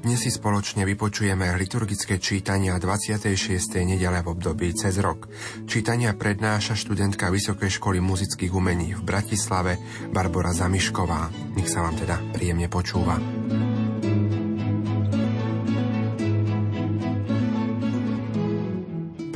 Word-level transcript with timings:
Dnes 0.00 0.16
si 0.16 0.32
spoločne 0.32 0.88
vypočujeme 0.88 1.44
liturgické 1.60 2.16
čítania 2.16 2.80
26. 2.80 3.36
nedele 3.84 4.24
v 4.24 4.32
období 4.32 4.72
cez 4.72 4.96
rok. 4.96 5.28
Čítania 5.68 6.16
prednáša 6.16 6.72
študentka 6.72 7.28
Vysokej 7.28 7.68
školy 7.68 8.00
muzických 8.00 8.48
umení 8.48 8.96
v 8.96 9.04
Bratislave 9.04 9.76
Barbara 10.08 10.56
Zamišková. 10.56 11.52
Nech 11.52 11.68
sa 11.68 11.84
vám 11.84 12.00
teda 12.00 12.16
príjemne 12.32 12.72
počúva. 12.72 13.20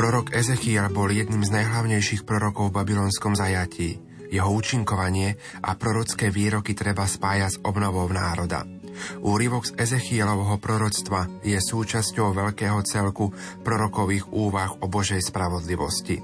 Prorok 0.01 0.33
Ezechiel 0.33 0.89
bol 0.89 1.13
jedným 1.13 1.45
z 1.45 1.61
najhlavnejších 1.61 2.25
prorokov 2.25 2.73
v 2.73 2.77
babylonskom 2.81 3.37
zajatí. 3.37 4.01
Jeho 4.33 4.49
účinkovanie 4.49 5.37
a 5.61 5.77
prorocké 5.77 6.33
výroky 6.33 6.73
treba 6.73 7.05
spájať 7.05 7.51
s 7.53 7.61
obnovou 7.61 8.09
národa. 8.09 8.74
Úrivok 9.21 9.69
z 9.69 9.77
Ezechielovho 9.79 10.59
proroctva 10.59 11.27
je 11.43 11.59
súčasťou 11.59 12.35
veľkého 12.35 12.79
celku 12.87 13.33
prorokových 13.63 14.31
úvah 14.31 14.71
o 14.81 14.87
Božej 14.87 15.21
spravodlivosti. 15.23 16.21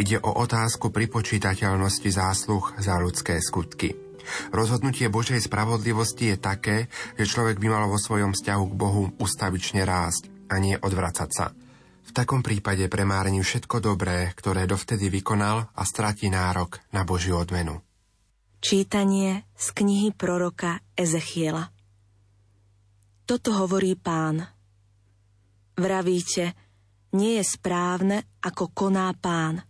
Ide 0.00 0.16
o 0.24 0.30
otázku 0.40 0.88
pripočítateľnosti 0.88 2.08
zásluh 2.08 2.64
za 2.80 2.96
ľudské 2.96 3.36
skutky. 3.42 3.94
Rozhodnutie 4.52 5.08
Božej 5.08 5.40
spravodlivosti 5.40 6.32
je 6.32 6.36
také, 6.36 6.76
že 7.16 7.28
človek 7.28 7.56
by 7.56 7.66
mal 7.68 7.84
vo 7.88 7.96
svojom 7.96 8.36
vzťahu 8.36 8.64
k 8.68 8.78
Bohu 8.78 9.02
ustavične 9.16 9.88
rásť 9.88 10.28
a 10.52 10.60
nie 10.60 10.76
odvracať 10.76 11.30
sa. 11.32 11.52
V 12.08 12.10
takom 12.16 12.40
prípade 12.40 12.88
premárni 12.88 13.44
všetko 13.44 13.84
dobré, 13.84 14.32
ktoré 14.32 14.64
dovtedy 14.64 15.12
vykonal 15.12 15.68
a 15.76 15.82
stratí 15.84 16.32
nárok 16.32 16.80
na 16.92 17.04
Božiu 17.04 17.36
odmenu. 17.36 17.84
Čítanie 18.58 19.44
z 19.54 19.66
knihy 19.76 20.16
proroka 20.16 20.80
Ezechiela 20.96 21.70
toto 23.28 23.52
hovorí 23.52 23.92
pán. 23.92 24.40
Vravíte, 25.76 26.56
nie 27.12 27.36
je 27.36 27.44
správne, 27.44 28.24
ako 28.40 28.72
koná 28.72 29.12
pán. 29.12 29.60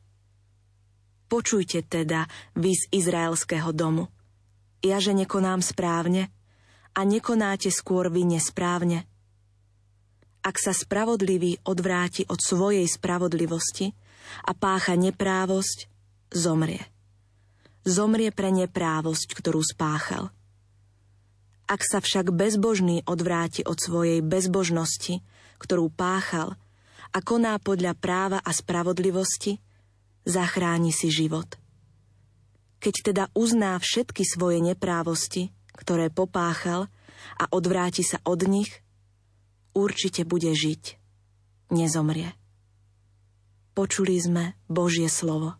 Počujte 1.26 1.82
teda, 1.82 2.30
vy 2.54 2.78
z 2.78 2.86
izraelského 2.94 3.74
domu. 3.74 4.06
Ja, 4.78 5.02
že 5.02 5.10
nekonám 5.10 5.58
správne 5.58 6.30
a 6.94 7.02
nekonáte 7.02 7.74
skôr 7.74 8.06
vy 8.14 8.38
nesprávne. 8.38 9.10
Ak 10.46 10.54
sa 10.62 10.70
spravodlivý 10.70 11.58
odvráti 11.66 12.22
od 12.30 12.38
svojej 12.38 12.86
spravodlivosti 12.86 13.90
a 14.46 14.54
pácha 14.54 14.94
neprávosť, 14.94 15.90
zomrie. 16.30 16.86
Zomrie 17.82 18.30
pre 18.30 18.54
neprávosť, 18.54 19.34
ktorú 19.34 19.60
spáchal– 19.66 20.30
ak 21.69 21.84
sa 21.84 22.00
však 22.00 22.33
bezbožný 22.33 23.05
odvráti 23.05 23.61
od 23.62 23.77
svojej 23.77 24.24
bezbožnosti, 24.24 25.20
ktorú 25.60 25.92
páchal, 25.92 26.56
a 27.12 27.19
koná 27.25 27.56
podľa 27.60 27.97
práva 27.97 28.38
a 28.41 28.50
spravodlivosti, 28.53 29.60
zachráni 30.28 30.92
si 30.92 31.09
život. 31.09 31.56
Keď 32.78 32.94
teda 33.12 33.25
uzná 33.32 33.76
všetky 33.81 34.22
svoje 34.22 34.60
neprávosti, 34.60 35.50
ktoré 35.72 36.12
popáchal 36.12 36.92
a 37.41 37.44
odvráti 37.50 38.04
sa 38.04 38.22
od 38.22 38.44
nich, 38.47 38.71
určite 39.72 40.22
bude 40.28 40.53
žiť. 40.53 41.00
Nezomrie. 41.75 42.32
Počuli 43.75 44.19
sme 44.19 44.44
Božie 44.66 45.06
slovo. 45.06 45.54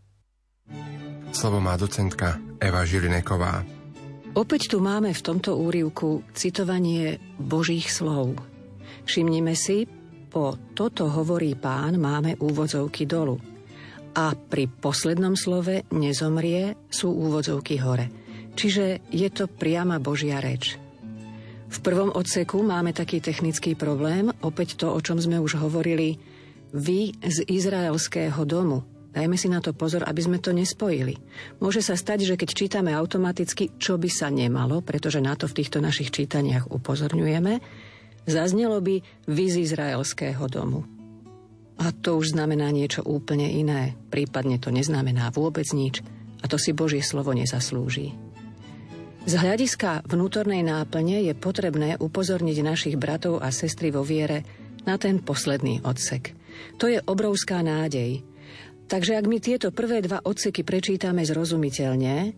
Slovo 1.31 1.61
má 1.61 1.77
docentka 1.77 2.41
Eva 2.59 2.83
Žilineková. 2.83 3.78
Opäť 4.39 4.71
tu 4.71 4.79
máme 4.79 5.11
v 5.11 5.19
tomto 5.19 5.59
úrivku 5.59 6.23
citovanie 6.31 7.19
Božích 7.43 7.91
slov. 7.91 8.39
Všimnime 9.03 9.59
si, 9.59 9.91
po 10.31 10.55
toto 10.79 11.11
hovorí 11.11 11.59
pán 11.59 11.99
máme 11.99 12.39
úvodzovky 12.39 13.03
dolu. 13.03 13.35
A 14.15 14.39
pri 14.39 14.71
poslednom 14.71 15.35
slove 15.35 15.83
nezomrie 15.91 16.79
sú 16.87 17.11
úvodzovky 17.11 17.83
hore. 17.83 18.07
Čiže 18.55 19.11
je 19.11 19.27
to 19.35 19.51
priama 19.51 19.99
Božia 19.99 20.39
reč. 20.39 20.79
V 21.69 21.79
prvom 21.83 22.15
odseku 22.15 22.63
máme 22.63 22.95
taký 22.95 23.19
technický 23.19 23.75
problém, 23.75 24.31
opäť 24.47 24.79
to, 24.79 24.95
o 24.95 25.03
čom 25.03 25.19
sme 25.19 25.43
už 25.43 25.59
hovorili, 25.59 26.15
vy 26.71 27.11
z 27.27 27.43
izraelského 27.43 28.47
domu, 28.47 28.87
Dajme 29.19 29.35
si 29.35 29.51
na 29.51 29.59
to 29.59 29.75
pozor, 29.75 30.07
aby 30.07 30.23
sme 30.23 30.39
to 30.39 30.55
nespojili. 30.55 31.19
Môže 31.59 31.83
sa 31.83 31.99
stať, 31.99 32.23
že 32.23 32.39
keď 32.39 32.55
čítame 32.55 32.95
automaticky, 32.95 33.75
čo 33.75 33.99
by 33.99 34.07
sa 34.07 34.31
nemalo, 34.31 34.79
pretože 34.79 35.19
na 35.19 35.35
to 35.35 35.51
v 35.51 35.59
týchto 35.59 35.83
našich 35.83 36.15
čítaniach 36.15 36.71
upozorňujeme, 36.71 37.59
zaznelo 38.31 38.79
by 38.79 39.03
z 39.27 39.59
izraelského 39.59 40.47
domu. 40.47 40.87
A 41.83 41.91
to 41.91 42.15
už 42.15 42.39
znamená 42.39 42.71
niečo 42.71 43.03
úplne 43.03 43.51
iné, 43.51 43.99
prípadne 44.07 44.63
to 44.63 44.71
neznamená 44.71 45.35
vôbec 45.35 45.67
nič 45.75 45.99
a 46.39 46.47
to 46.47 46.55
si 46.55 46.71
Božie 46.71 47.03
slovo 47.03 47.35
nezaslúži. 47.35 48.15
Z 49.27 49.35
hľadiska 49.35 50.07
vnútornej 50.07 50.63
náplne 50.63 51.27
je 51.27 51.35
potrebné 51.35 51.99
upozorniť 51.99 52.59
našich 52.63 52.95
bratov 52.95 53.43
a 53.43 53.51
sestry 53.51 53.91
vo 53.91 54.07
viere 54.07 54.47
na 54.87 54.95
ten 54.95 55.19
posledný 55.19 55.83
odsek. 55.83 56.39
To 56.79 56.87
je 56.87 57.03
obrovská 57.03 57.67
nádej, 57.67 58.23
Takže 58.89 59.21
ak 59.21 59.29
my 59.29 59.37
tieto 59.37 59.69
prvé 59.69 60.01
dva 60.01 60.25
odseky 60.25 60.65
prečítame 60.65 61.21
zrozumiteľne, 61.21 62.33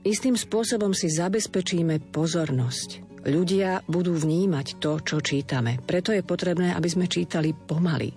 istým 0.00 0.32
spôsobom 0.32 0.96
si 0.96 1.12
zabezpečíme 1.12 2.08
pozornosť. 2.08 3.20
Ľudia 3.28 3.84
budú 3.84 4.16
vnímať 4.16 4.80
to, 4.80 5.04
čo 5.04 5.20
čítame. 5.20 5.76
Preto 5.84 6.16
je 6.16 6.24
potrebné, 6.24 6.72
aby 6.72 6.88
sme 6.88 7.04
čítali 7.04 7.52
pomaly. 7.52 8.08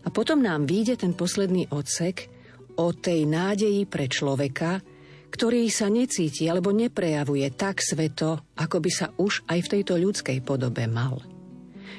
A 0.00 0.08
potom 0.08 0.40
nám 0.40 0.64
vyjde 0.64 1.04
ten 1.04 1.12
posledný 1.12 1.68
odsek 1.68 2.32
o 2.80 2.96
tej 2.96 3.28
nádeji 3.28 3.84
pre 3.84 4.08
človeka, 4.08 4.80
ktorý 5.28 5.68
sa 5.68 5.92
necíti 5.92 6.48
alebo 6.48 6.72
neprejavuje 6.72 7.52
tak 7.52 7.84
sveto, 7.84 8.48
ako 8.56 8.80
by 8.80 8.90
sa 8.90 9.12
už 9.20 9.44
aj 9.44 9.58
v 9.60 9.70
tejto 9.76 10.00
ľudskej 10.00 10.40
podobe 10.40 10.88
mal. 10.88 11.20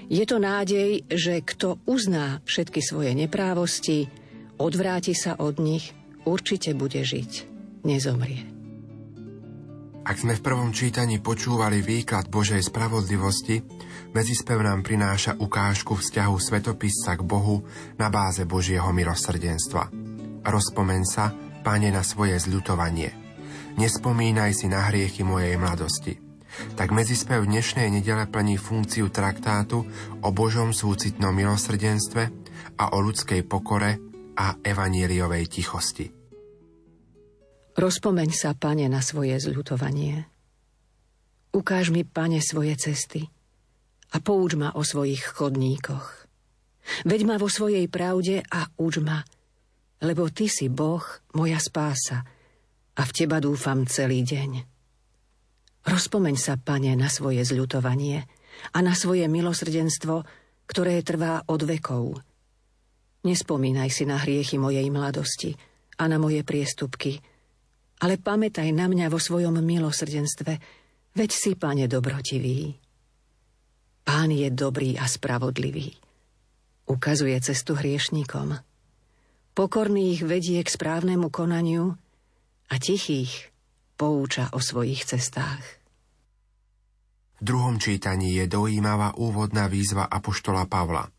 Je 0.10 0.26
to 0.26 0.42
nádej, 0.42 1.06
že 1.06 1.46
kto 1.46 1.78
uzná 1.86 2.42
všetky 2.50 2.82
svoje 2.82 3.14
neprávosti, 3.14 4.10
odvráti 4.60 5.16
sa 5.16 5.40
od 5.40 5.58
nich, 5.58 5.96
určite 6.28 6.76
bude 6.76 7.00
žiť, 7.02 7.32
nezomrie. 7.88 8.60
Ak 10.10 10.18
sme 10.18 10.34
v 10.36 10.42
prvom 10.42 10.74
čítaní 10.74 11.22
počúvali 11.22 11.86
výklad 11.86 12.34
Božej 12.34 12.66
spravodlivosti, 12.66 13.62
medzispev 14.12 14.58
nám 14.58 14.82
prináša 14.82 15.38
ukážku 15.38 15.96
vzťahu 15.96 16.36
svetopisca 16.40 17.14
k 17.14 17.22
Bohu 17.22 17.62
na 17.96 18.10
báze 18.10 18.42
Božieho 18.44 18.90
milosrdenstva. 18.90 19.94
Rozpomen 20.44 21.06
sa, 21.06 21.30
Pane, 21.62 21.94
na 21.94 22.02
svoje 22.02 22.40
zľutovanie. 22.42 23.12
Nespomínaj 23.78 24.56
si 24.56 24.66
na 24.66 24.90
hriechy 24.90 25.22
mojej 25.22 25.60
mladosti. 25.62 26.18
Tak 26.74 26.90
medzispev 26.90 27.46
dnešnej 27.46 27.94
nedele 27.94 28.26
plní 28.26 28.58
funkciu 28.58 29.14
traktátu 29.14 29.86
o 30.26 30.30
Božom 30.34 30.74
súcitnom 30.74 31.36
milosrdenstve 31.36 32.24
a 32.82 32.96
o 32.96 32.98
ľudskej 32.98 33.46
pokore 33.46 34.02
a 34.40 34.56
evanieliovej 34.64 35.52
tichosti. 35.52 36.08
Rozpomeň 37.76 38.30
sa, 38.32 38.56
pane, 38.56 38.88
na 38.88 39.04
svoje 39.04 39.36
zľutovanie. 39.36 40.24
Ukáž 41.52 41.92
mi, 41.92 42.08
pane, 42.08 42.40
svoje 42.40 42.80
cesty 42.80 43.28
a 44.16 44.18
pouč 44.24 44.56
ma 44.56 44.72
o 44.74 44.82
svojich 44.82 45.36
chodníkoch. 45.36 46.08
Veď 47.06 47.22
ma 47.28 47.36
vo 47.36 47.52
svojej 47.52 47.86
pravde 47.92 48.42
a 48.42 48.66
uč 48.80 49.04
ma, 49.04 49.22
lebo 50.02 50.32
ty 50.32 50.48
si 50.48 50.72
Boh, 50.72 51.04
moja 51.36 51.60
spása, 51.60 52.24
a 53.00 53.02
v 53.06 53.12
teba 53.16 53.40
dúfam 53.40 53.88
celý 53.88 54.24
deň. 54.28 54.52
Rozpomeň 55.88 56.36
sa, 56.36 56.60
pane, 56.60 56.92
na 57.00 57.08
svoje 57.08 57.44
zľutovanie 57.48 58.28
a 58.76 58.78
na 58.84 58.92
svoje 58.92 59.28
milosrdenstvo, 59.32 60.28
ktoré 60.68 61.00
trvá 61.04 61.44
od 61.48 61.62
vekov– 61.68 62.04
Nespomínaj 63.20 63.92
si 63.92 64.08
na 64.08 64.16
hriechy 64.16 64.56
mojej 64.56 64.88
mladosti 64.88 65.52
a 66.00 66.08
na 66.08 66.16
moje 66.16 66.48
priestupky, 66.48 67.20
ale 68.00 68.16
pamätaj 68.16 68.72
na 68.72 68.88
mňa 68.88 69.12
vo 69.12 69.20
svojom 69.20 69.60
milosrdenstve, 69.60 70.54
veď 71.20 71.30
si, 71.36 71.52
Pane, 71.60 71.92
dobrotivý. 71.92 72.80
Pán 74.08 74.32
je 74.32 74.48
dobrý 74.50 74.96
a 74.96 75.06
spravodlivý. 75.06 76.00
Ukazuje 76.88 77.36
cestu 77.44 77.76
hriešnikom. 77.76 78.56
Pokorný 79.54 80.16
ich 80.16 80.24
vedie 80.24 80.64
k 80.64 80.70
správnemu 80.72 81.28
konaniu 81.28 81.94
a 82.72 82.76
tichých 82.80 83.52
pouča 84.00 84.48
o 84.56 84.64
svojich 84.64 85.04
cestách. 85.04 85.62
V 87.40 87.42
druhom 87.44 87.78
čítaní 87.78 88.40
je 88.40 88.48
dojímavá 88.48 89.20
úvodná 89.20 89.68
výzva 89.68 90.08
Apoštola 90.08 90.66
Pavla. 90.66 91.19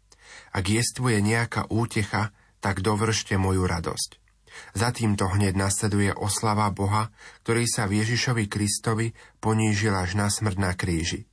Ak 0.50 0.66
jestvuje 0.66 1.22
nejaká 1.22 1.70
útecha, 1.70 2.34
tak 2.60 2.84
dovršte 2.84 3.38
moju 3.40 3.64
radosť. 3.64 4.20
Za 4.74 4.90
týmto 4.90 5.30
hneď 5.30 5.56
nasleduje 5.56 6.10
oslava 6.12 6.68
Boha, 6.74 7.14
ktorý 7.46 7.64
sa 7.70 7.86
v 7.86 8.02
Ježišovi 8.02 8.44
Kristovi 8.50 9.14
ponížil 9.38 9.94
až 9.94 10.18
na 10.18 10.28
smrť 10.28 10.56
na 10.58 10.72
kríži. 10.74 11.30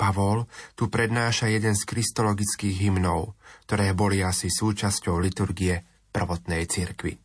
Pavol 0.00 0.48
tu 0.78 0.88
prednáša 0.88 1.52
jeden 1.52 1.76
z 1.76 1.84
kristologických 1.84 2.88
hymnov, 2.88 3.36
ktoré 3.68 3.92
boli 3.92 4.24
asi 4.24 4.48
súčasťou 4.48 5.20
liturgie 5.20 5.84
prvotnej 6.08 6.64
cirkvy. 6.64 7.20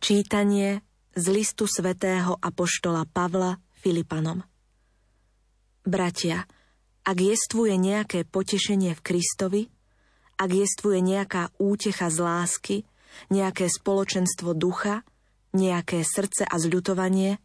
Čítanie 0.00 0.80
z 1.12 1.24
listu 1.28 1.68
svätého 1.68 2.38
Apoštola 2.40 3.04
Pavla 3.04 3.58
Filipanom 3.74 4.40
Bratia, 5.84 6.44
ak 7.04 7.16
jestvuje 7.16 7.76
nejaké 7.80 8.24
potešenie 8.28 8.92
v 8.96 9.00
Kristovi, 9.04 9.62
ak 10.38 10.50
jestvuje 10.54 11.02
nejaká 11.02 11.50
útecha 11.58 12.08
z 12.08 12.18
lásky, 12.22 12.76
nejaké 13.28 13.66
spoločenstvo 13.66 14.54
ducha, 14.54 15.02
nejaké 15.50 16.06
srdce 16.06 16.46
a 16.46 16.54
zľutovanie, 16.56 17.42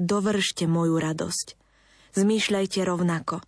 dovržte 0.00 0.64
moju 0.64 0.96
radosť. 0.96 1.46
Zmýšľajte 2.16 2.80
rovnako. 2.80 3.44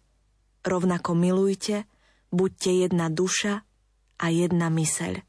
Rovnako 0.69 1.11
milujte, 1.17 1.88
buďte 2.29 2.70
jedna 2.85 3.09
duša 3.09 3.65
a 4.20 4.26
jedna 4.29 4.69
myseľ. 4.69 5.25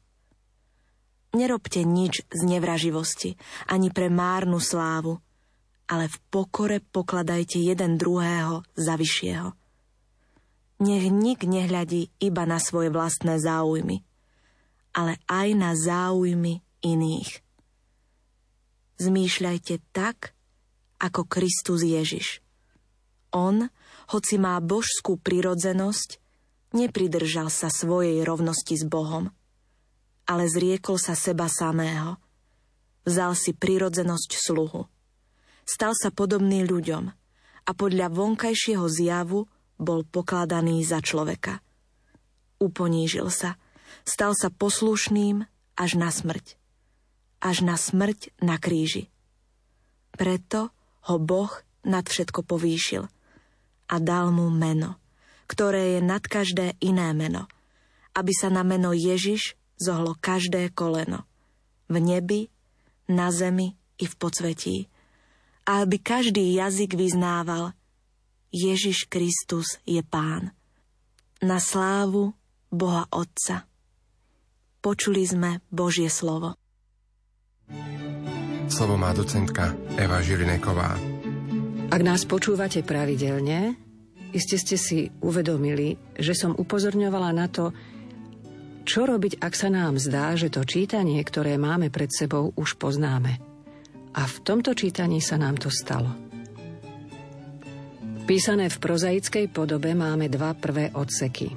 Nerobte 1.30 1.86
nič 1.86 2.26
z 2.26 2.40
nevraživosti, 2.42 3.38
ani 3.70 3.94
pre 3.94 4.10
márnu 4.10 4.58
slávu, 4.58 5.22
ale 5.86 6.10
v 6.10 6.16
pokore 6.28 6.82
pokladajte 6.82 7.62
jeden 7.62 7.94
druhého 7.96 8.66
za 8.74 8.98
vyššieho. 8.98 9.59
Nech 10.80 11.12
nik 11.12 11.44
nehľadí 11.44 12.08
iba 12.24 12.48
na 12.48 12.56
svoje 12.56 12.88
vlastné 12.88 13.36
záujmy, 13.36 14.00
ale 14.96 15.20
aj 15.28 15.48
na 15.52 15.76
záujmy 15.76 16.64
iných. 16.80 17.44
Zmýšľajte 18.96 19.80
tak, 19.92 20.32
ako 21.00 21.24
Kristus 21.28 21.84
Ježiš. 21.84 22.44
On, 23.32 23.68
hoci 24.12 24.36
má 24.36 24.56
božskú 24.60 25.16
prirodzenosť, 25.16 26.20
nepridržal 26.76 27.48
sa 27.48 27.72
svojej 27.72 28.20
rovnosti 28.26 28.74
s 28.76 28.84
Bohom, 28.84 29.32
ale 30.28 30.44
zriekol 30.48 31.00
sa 31.00 31.16
seba 31.16 31.48
samého. 31.48 32.20
Vzal 33.08 33.32
si 33.36 33.56
prirodzenosť 33.56 34.30
sluhu. 34.36 34.84
Stal 35.64 35.96
sa 35.96 36.12
podobný 36.12 36.66
ľuďom 36.66 37.04
a 37.64 37.70
podľa 37.72 38.12
vonkajšieho 38.12 38.84
zjavu 38.90 39.48
bol 39.80 40.04
pokladaný 40.04 40.84
za 40.84 41.00
človeka. 41.00 41.64
Uponížil 42.60 43.32
sa– 43.32 43.56
stal 44.04 44.32
sa 44.36 44.48
poslušným 44.52 45.44
až 45.76 45.90
na 45.96 46.10
smrť. 46.12 46.56
Až 47.40 47.64
na 47.64 47.76
smrť 47.76 48.36
na 48.44 48.60
kríži. 48.60 49.08
Preto 50.12 50.74
ho 51.08 51.16
Boh 51.16 51.50
nad 51.86 52.04
všetko 52.04 52.44
povýšil 52.44 53.08
a 53.90 53.96
dal 53.96 54.28
mu 54.30 54.52
meno, 54.52 55.00
ktoré 55.48 55.98
je 55.98 56.00
nad 56.04 56.20
každé 56.20 56.76
iné 56.84 57.16
meno, 57.16 57.48
aby 58.12 58.32
sa 58.36 58.52
na 58.52 58.60
meno 58.60 58.92
Ježiš 58.92 59.56
zohlo 59.80 60.12
každé 60.20 60.68
koleno. 60.76 61.24
V 61.88 61.96
nebi, 61.98 62.52
na 63.08 63.32
zemi 63.32 63.74
i 63.98 64.04
v 64.06 64.14
podsvetí. 64.14 64.76
A 65.64 65.82
aby 65.82 65.98
každý 65.98 66.44
jazyk 66.54 66.94
vyznával 66.94 67.72
Ježiš 68.50 69.06
Kristus 69.06 69.78
je 69.86 70.02
Pán. 70.02 70.50
Na 71.38 71.62
slávu 71.62 72.34
Boha 72.66 73.06
Otca. 73.14 73.62
Počuli 74.82 75.22
sme 75.22 75.62
Božie 75.70 76.10
slovo. 76.10 76.58
Slovo 78.66 78.98
má 78.98 79.14
docentka 79.14 79.78
Eva 79.94 80.18
Žilineková. 80.18 80.98
Ak 81.94 82.02
nás 82.02 82.26
počúvate 82.26 82.82
pravidelne, 82.82 83.78
iste 84.34 84.58
ste 84.58 84.74
si 84.74 85.06
uvedomili, 85.22 85.94
že 86.18 86.34
som 86.34 86.50
upozorňovala 86.50 87.30
na 87.30 87.46
to, 87.46 87.70
čo 88.82 89.06
robiť, 89.06 89.38
ak 89.38 89.54
sa 89.54 89.70
nám 89.70 90.02
zdá, 90.02 90.34
že 90.34 90.50
to 90.50 90.66
čítanie, 90.66 91.22
ktoré 91.22 91.54
máme 91.54 91.94
pred 91.94 92.10
sebou, 92.10 92.50
už 92.58 92.82
poznáme. 92.82 93.38
A 94.18 94.26
v 94.26 94.36
tomto 94.42 94.74
čítaní 94.74 95.22
sa 95.22 95.38
nám 95.38 95.54
to 95.54 95.70
stalo. 95.70 96.29
Písané 98.30 98.70
v 98.70 98.78
prozaickej 98.78 99.50
podobe 99.50 99.90
máme 99.90 100.30
dva 100.30 100.54
prvé 100.54 100.94
odseky. 100.94 101.50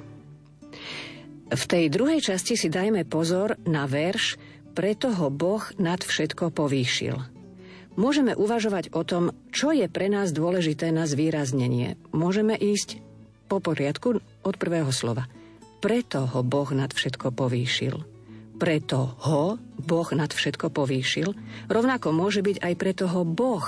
V 1.54 1.62
tej 1.70 1.86
druhej 1.86 2.18
časti 2.18 2.58
si 2.58 2.66
dajme 2.66 3.06
pozor 3.06 3.54
na 3.62 3.86
verš 3.86 4.34
Preto 4.74 5.14
ho 5.14 5.30
Boh 5.30 5.62
nad 5.78 6.02
všetko 6.02 6.50
povýšil. 6.50 7.14
Môžeme 7.94 8.34
uvažovať 8.34 8.90
o 8.90 9.06
tom, 9.06 9.30
čo 9.54 9.70
je 9.70 9.86
pre 9.86 10.10
nás 10.10 10.34
dôležité 10.34 10.90
na 10.90 11.06
zvýraznenie. 11.06 11.94
Môžeme 12.10 12.58
ísť 12.58 12.98
po 13.46 13.62
poriadku 13.62 14.18
od 14.42 14.54
prvého 14.58 14.90
slova. 14.90 15.30
Preto 15.78 16.26
ho 16.26 16.42
Boh 16.42 16.66
nad 16.74 16.90
všetko 16.90 17.30
povýšil. 17.38 18.02
Preto 18.58 19.14
ho 19.30 19.62
Boh 19.78 20.08
nad 20.10 20.34
všetko 20.34 20.74
povýšil. 20.74 21.38
Rovnako 21.70 22.10
môže 22.10 22.42
byť 22.42 22.66
aj 22.66 22.74
preto 22.74 23.06
ho 23.06 23.22
Boh 23.22 23.62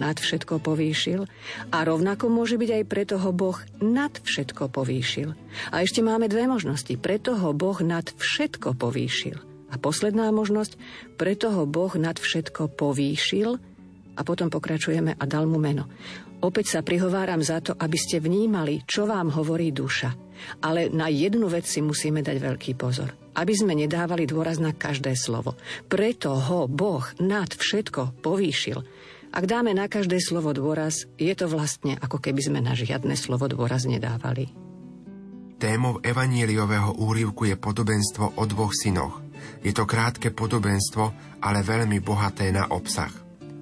nad 0.00 0.16
všetko 0.16 0.62
povýšil 0.62 1.28
a 1.68 1.78
rovnako 1.84 2.32
môže 2.32 2.56
byť 2.56 2.70
aj 2.70 2.84
preto 2.88 3.14
ho 3.20 3.30
Boh 3.34 3.58
nad 3.80 4.12
všetko 4.12 4.72
povýšil. 4.72 5.36
A 5.74 5.84
ešte 5.84 6.00
máme 6.00 6.30
dve 6.30 6.48
možnosti. 6.48 6.94
Preto 6.96 7.36
ho 7.36 7.50
Boh 7.52 7.76
nad 7.84 8.08
všetko 8.08 8.78
povýšil. 8.78 9.36
A 9.72 9.80
posledná 9.80 10.28
možnosť, 10.28 10.76
preto 11.16 11.48
ho 11.48 11.64
Boh 11.64 11.92
nad 11.96 12.20
všetko 12.20 12.76
povýšil 12.76 13.56
a 14.16 14.20
potom 14.20 14.52
pokračujeme 14.52 15.16
a 15.16 15.24
dal 15.24 15.48
mu 15.48 15.56
meno. 15.56 15.88
Opäť 16.42 16.74
sa 16.74 16.80
prihováram 16.82 17.38
za 17.38 17.62
to, 17.62 17.72
aby 17.78 17.94
ste 17.94 18.18
vnímali, 18.18 18.82
čo 18.82 19.06
vám 19.06 19.30
hovorí 19.30 19.70
duša. 19.70 20.10
Ale 20.58 20.90
na 20.90 21.06
jednu 21.06 21.46
vec 21.46 21.70
si 21.70 21.78
musíme 21.78 22.18
dať 22.18 22.36
veľký 22.42 22.74
pozor. 22.74 23.14
Aby 23.38 23.54
sme 23.54 23.78
nedávali 23.78 24.26
dôraz 24.26 24.58
na 24.58 24.74
každé 24.74 25.14
slovo. 25.14 25.54
Preto 25.86 26.34
ho 26.34 26.66
Boh 26.66 27.06
nad 27.22 27.46
všetko 27.46 28.20
povýšil. 28.20 28.82
Ak 29.32 29.48
dáme 29.48 29.72
na 29.72 29.88
každé 29.88 30.20
slovo 30.20 30.52
dôraz, 30.52 31.08
je 31.16 31.32
to 31.32 31.48
vlastne 31.48 31.96
ako 31.96 32.20
keby 32.20 32.44
sme 32.44 32.60
na 32.60 32.76
žiadne 32.76 33.16
slovo 33.16 33.48
dôraz 33.48 33.88
nedávali. 33.88 34.52
Témou 35.56 36.04
evaníliového 36.04 37.00
úrivku 37.00 37.48
je 37.48 37.56
podobenstvo 37.56 38.36
o 38.36 38.44
dvoch 38.44 38.76
synoch. 38.76 39.24
Je 39.64 39.72
to 39.72 39.88
krátke 39.88 40.28
podobenstvo, 40.36 41.04
ale 41.40 41.64
veľmi 41.64 41.96
bohaté 42.04 42.52
na 42.52 42.68
obsah. 42.68 43.10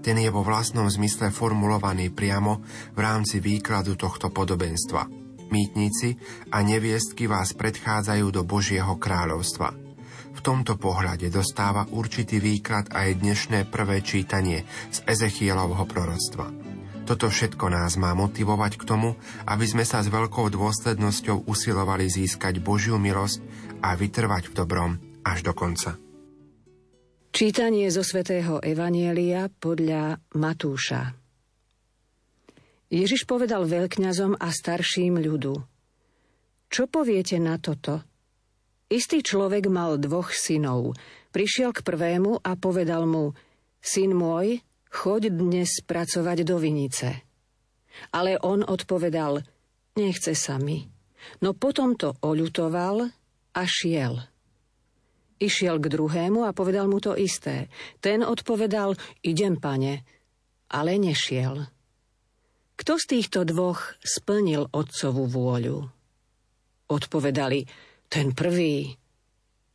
Ten 0.03 0.19
je 0.19 0.33
vo 0.33 0.43
vlastnom 0.43 0.91
zmysle 0.91 1.31
formulovaný 1.31 2.11
priamo 2.11 2.67
v 2.97 2.99
rámci 2.99 3.39
výkladu 3.39 3.95
tohto 3.95 4.35
podobenstva. 4.35 5.07
Mýtnici 5.55 6.19
a 6.51 6.67
neviestky 6.67 7.31
vás 7.31 7.55
predchádzajú 7.55 8.27
do 8.35 8.43
Božieho 8.43 8.99
kráľovstva– 8.99 9.71
v 10.31 10.41
tomto 10.41 10.79
pohľade 10.79 11.29
dostáva 11.29 11.87
určitý 11.91 12.39
výklad 12.39 12.91
aj 12.95 13.19
dnešné 13.19 13.69
prvé 13.69 14.01
čítanie 14.01 14.65
z 14.91 15.03
Ezechielovho 15.07 15.85
proroctva. 15.85 16.51
Toto 17.05 17.27
všetko 17.27 17.67
nás 17.75 17.99
má 17.99 18.15
motivovať 18.15 18.79
k 18.79 18.87
tomu, 18.87 19.19
aby 19.51 19.67
sme 19.67 19.83
sa 19.83 19.99
s 19.99 20.07
veľkou 20.07 20.47
dôslednosťou 20.47 21.51
usilovali 21.51 22.07
získať 22.07 22.63
Božiu 22.63 23.03
milosť 23.03 23.43
a 23.83 23.99
vytrvať 23.99 24.51
v 24.51 24.55
dobrom 24.55 24.91
až 25.27 25.43
do 25.43 25.51
konca. 25.51 25.99
Čítanie 27.31 27.87
zo 27.91 28.03
svätého 28.03 28.59
Evanielia 28.63 29.51
podľa 29.51 30.19
Matúša 30.35 31.15
Ježiš 32.91 33.23
povedal 33.23 33.71
veľkňazom 33.71 34.35
a 34.35 34.51
starším 34.51 35.23
ľudu 35.23 35.55
Čo 36.67 36.91
poviete 36.91 37.39
na 37.39 37.55
toto? 37.63 38.10
Istý 38.91 39.23
človek 39.23 39.71
mal 39.71 40.03
dvoch 40.03 40.35
synov. 40.35 40.99
Prišiel 41.31 41.71
k 41.71 41.87
prvému 41.87 42.43
a 42.43 42.59
povedal 42.59 43.07
mu, 43.07 43.39
syn 43.79 44.19
môj, 44.19 44.59
choď 44.91 45.31
dnes 45.31 45.79
pracovať 45.87 46.43
do 46.43 46.59
vinice. 46.59 47.23
Ale 48.11 48.35
on 48.43 48.67
odpovedal, 48.67 49.47
nechce 49.95 50.35
sa 50.35 50.59
mi. 50.59 50.91
No 51.39 51.55
potom 51.55 51.95
to 51.95 52.19
oľutoval 52.19 53.07
a 53.55 53.63
šiel. 53.63 54.19
Išiel 55.39 55.79
k 55.79 55.87
druhému 55.87 56.43
a 56.43 56.51
povedal 56.51 56.91
mu 56.91 56.99
to 56.99 57.15
isté. 57.15 57.71
Ten 58.03 58.27
odpovedal, 58.27 58.99
idem, 59.23 59.55
pane, 59.55 60.03
ale 60.67 60.99
nešiel. 60.99 61.63
Kto 62.75 62.99
z 62.99 63.05
týchto 63.07 63.47
dvoch 63.47 63.95
splnil 64.03 64.67
otcovú 64.75 65.31
vôľu? 65.31 65.79
Odpovedali, 66.91 67.71
ten 68.11 68.35
prvý. 68.35 68.99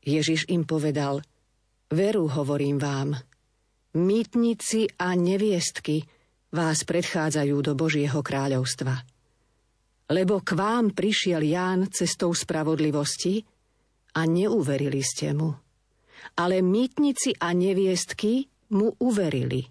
Ježiš 0.04 0.52
im 0.52 0.68
povedal, 0.68 1.24
veru 1.90 2.28
hovorím 2.28 2.78
vám, 2.78 3.16
mýtnici 3.96 4.92
a 5.00 5.16
neviestky 5.16 6.04
vás 6.52 6.84
predchádzajú 6.84 7.56
do 7.64 7.74
Božieho 7.74 8.20
kráľovstva. 8.20 9.02
Lebo 10.12 10.44
k 10.44 10.54
vám 10.54 10.94
prišiel 10.94 11.42
Ján 11.42 11.90
cestou 11.90 12.36
spravodlivosti 12.36 13.42
a 14.14 14.28
neuverili 14.30 15.02
ste 15.02 15.34
mu. 15.34 15.50
Ale 16.38 16.62
mýtnici 16.62 17.34
a 17.42 17.56
neviestky 17.56 18.46
mu 18.76 18.94
uverili. 19.02 19.66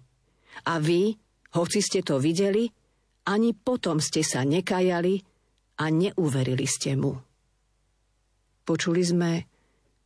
A 0.67 0.81
vy, 0.81 1.15
hoci 1.55 1.79
ste 1.79 2.03
to 2.03 2.19
videli, 2.19 2.67
ani 3.29 3.55
potom 3.55 4.03
ste 4.03 4.25
sa 4.25 4.43
nekajali 4.43 5.15
a 5.79 5.85
neuverili 5.87 6.67
ste 6.67 6.99
mu. 6.99 7.34
Počuli 8.65 9.05
sme 9.05 9.31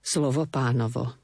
slovo 0.04 0.44
pánovo. 0.44 1.16